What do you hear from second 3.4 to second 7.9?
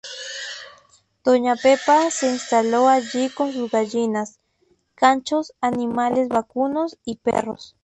sus gallinas, chanchos, animales vacunos y perros.